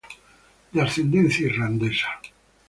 De 0.73 0.81
ascendencia 0.81 1.45
irlandesa. 1.45 2.07